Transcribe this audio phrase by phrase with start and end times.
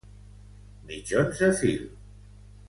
[0.87, 1.85] Mitjons de fil